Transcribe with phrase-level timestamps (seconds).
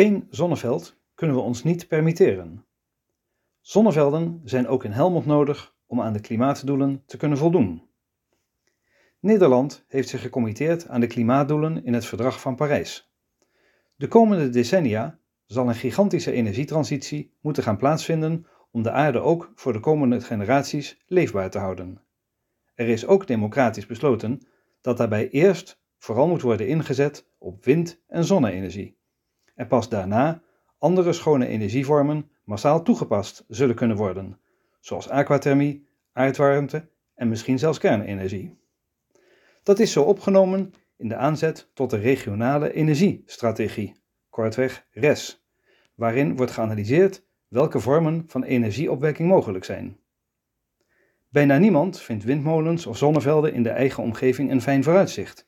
[0.00, 2.66] Geen zonneveld kunnen we ons niet permitteren.
[3.60, 7.82] Zonnevelden zijn ook in Helmond nodig om aan de klimaatdoelen te kunnen voldoen.
[9.18, 13.12] Nederland heeft zich gecommitteerd aan de klimaatdoelen in het Verdrag van Parijs.
[13.96, 19.72] De komende decennia zal een gigantische energietransitie moeten gaan plaatsvinden om de aarde ook voor
[19.72, 22.00] de komende generaties leefbaar te houden.
[22.74, 24.46] Er is ook democratisch besloten
[24.80, 28.98] dat daarbij eerst vooral moet worden ingezet op wind- en zonne-energie.
[29.60, 30.42] En pas daarna
[30.78, 34.38] andere schone energievormen massaal toegepast zullen kunnen worden,
[34.78, 38.58] zoals aquathermie, aardwarmte en misschien zelfs kernenergie.
[39.62, 43.94] Dat is zo opgenomen in de aanzet tot de regionale energiestrategie,
[44.30, 45.44] kortweg RES,
[45.94, 49.96] waarin wordt geanalyseerd welke vormen van energieopwekking mogelijk zijn.
[51.28, 55.46] Bijna niemand vindt windmolens of zonnevelden in de eigen omgeving een fijn vooruitzicht,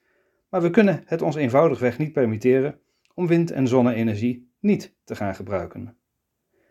[0.48, 2.81] maar we kunnen het ons eenvoudigweg niet permitteren
[3.15, 5.97] om wind- en zonne-energie niet te gaan gebruiken.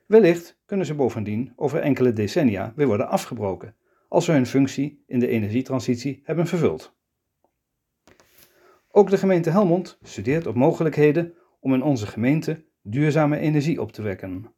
[0.05, 3.75] Wellicht kunnen ze bovendien over enkele decennia weer worden afgebroken
[4.07, 6.95] als ze hun functie in de energietransitie hebben vervuld.
[8.91, 14.01] Ook de gemeente Helmond studeert op mogelijkheden om in onze gemeente duurzame energie op te
[14.01, 14.53] wekken.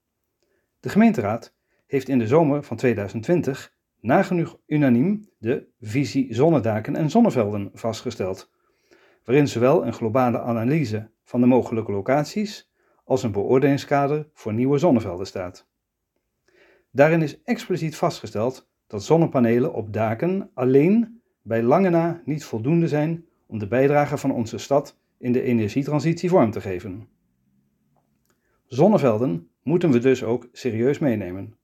[0.80, 7.70] De gemeenteraad heeft in de zomer van 2020 nagenoeg unaniem de visie zonnedaken en zonnevelden
[7.74, 8.52] vastgesteld,
[9.24, 12.72] waarin zowel een globale analyse van de mogelijke locaties
[13.04, 15.68] als een beoordelingskader voor nieuwe zonnevelden staat.
[16.92, 23.26] Daarin is expliciet vastgesteld dat zonnepanelen op daken alleen bij lange na niet voldoende zijn
[23.48, 27.08] om de bijdrage van onze stad in de energietransitie vorm te geven.
[28.66, 31.58] Zonnevelden moeten we dus ook serieus meenemen.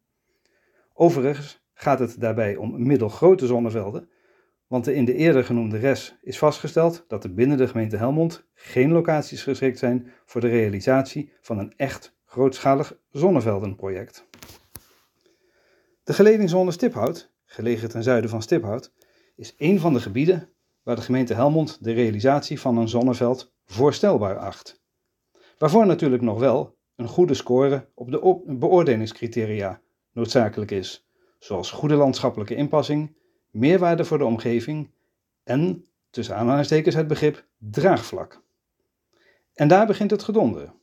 [0.94, 4.10] Overigens gaat het daarbij om middelgrote zonnevelden,
[4.70, 8.92] want in de eerder genoemde RES is vastgesteld dat er binnen de gemeente Helmond geen
[8.92, 14.28] locaties geschikt zijn voor de realisatie van een echt grootschalig zonneveldenproject.
[16.04, 18.94] De geledingzone Stiphout, gelegen ten zuiden van Stiphout,
[19.36, 20.50] is een van de gebieden
[20.84, 24.82] waar de gemeente Helmond de realisatie van een zonneveld voorstelbaar acht.
[25.58, 29.82] Waarvoor natuurlijk nog wel een goede score op de beoordelingscriteria
[30.14, 31.08] noodzakelijk is,
[31.40, 33.18] zoals goede landschappelijke inpassing,
[33.52, 34.90] meerwaarde voor de omgeving
[35.44, 38.42] en, tussen aanhalingstekens, het begrip draagvlak.
[39.54, 40.74] En daar begint het gedonder.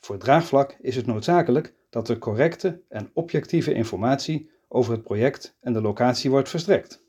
[0.00, 5.72] Voor draagvlak is het noodzakelijk dat er correcte en objectieve informatie over het project en
[5.72, 7.02] de locatie wordt verstrekt.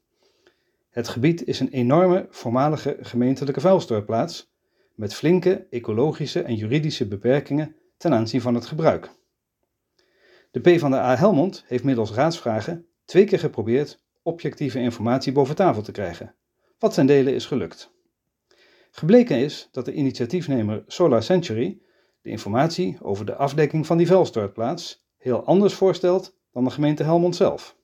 [0.90, 4.52] Het gebied is een enorme voormalige gemeentelijke vuilstortplaats
[4.94, 9.10] met flinke ecologische en juridische beperkingen ten aanzien van het gebruik.
[10.52, 16.36] De PvdA Helmond heeft middels raadsvragen twee keer geprobeerd objectieve informatie boven tafel te krijgen,
[16.80, 17.94] wat ten dele is gelukt.
[18.92, 21.82] Gebleken is dat de initiatiefnemer Solar Century
[22.22, 27.36] de informatie over de afdekking van die vuilstortplaats heel anders voorstelt dan de gemeente Helmond
[27.36, 27.78] zelf.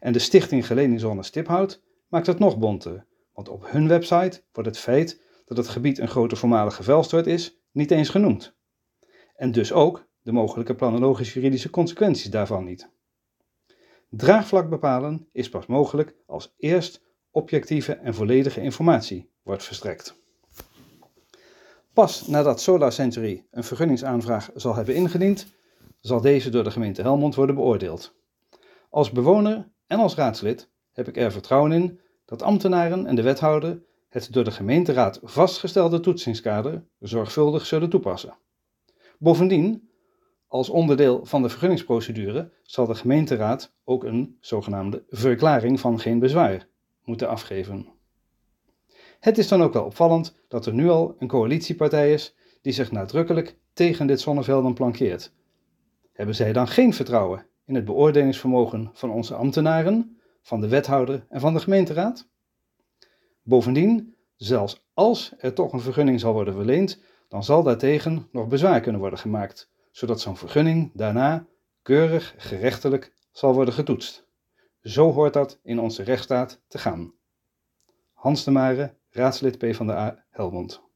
[0.00, 4.78] En de stichting Geledingzone Stiphout maakt het nog bonter, want op hun website wordt het
[4.78, 8.56] feit dat het gebied een grote voormalige vuilstort is niet eens genoemd.
[9.34, 12.90] En dus ook de mogelijke planologisch-juridische consequenties daarvan niet.
[14.10, 20.14] Draagvlak bepalen is pas mogelijk als eerst objectieve en volledige informatie wordt verstrekt.
[21.92, 25.46] Pas nadat Solar Century een vergunningsaanvraag zal hebben ingediend,
[26.00, 28.14] zal deze door de gemeente Helmond worden beoordeeld.
[28.90, 33.82] Als bewoner en als raadslid heb ik er vertrouwen in dat ambtenaren en de wethouder
[34.08, 38.36] het door de gemeenteraad vastgestelde toetsingskader zorgvuldig zullen toepassen.
[39.18, 39.87] Bovendien,
[40.48, 46.68] als onderdeel van de vergunningsprocedure zal de gemeenteraad ook een zogenaamde verklaring van geen bezwaar
[47.04, 47.86] moeten afgeven.
[49.20, 52.90] Het is dan ook wel opvallend dat er nu al een coalitiepartij is die zich
[52.90, 55.32] nadrukkelijk tegen dit zonnevelden plankeert.
[56.12, 61.40] Hebben zij dan geen vertrouwen in het beoordelingsvermogen van onze ambtenaren, van de wethouder en
[61.40, 62.28] van de gemeenteraad?
[63.42, 68.80] Bovendien, zelfs als er toch een vergunning zal worden verleend, dan zal daartegen nog bezwaar
[68.80, 71.46] kunnen worden gemaakt, zodat zo'n vergunning daarna
[71.82, 74.26] keurig gerechtelijk zal worden getoetst.
[74.82, 77.14] Zo hoort dat in onze rechtsstaat te gaan.
[78.12, 80.87] Hans de Mare, raadslid PvdA Helmond.